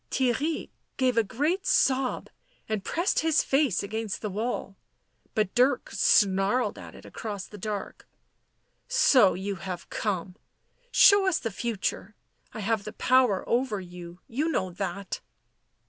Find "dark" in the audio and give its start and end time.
7.59-8.07